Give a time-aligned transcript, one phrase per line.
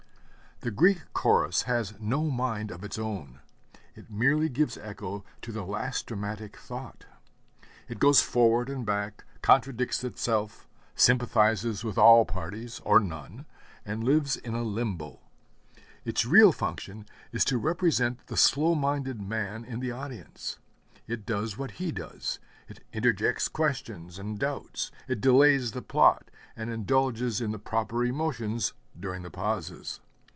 [0.63, 3.39] The Greek Chorus has no mind of its own;
[3.95, 7.07] it merely gives echo to the last dramatic thought.
[7.89, 13.47] It goes forward and back, contradicts itself, sympathizes with all parties or none,
[13.83, 15.21] and lives in a limbo.
[16.05, 20.59] Its real function is to represent the slow minded man in the audience.
[21.07, 22.37] It does what he does,
[22.67, 28.73] it interjects questions and doubts, it delays the plot and indulges in the proper emotions
[28.99, 30.01] during the pauses.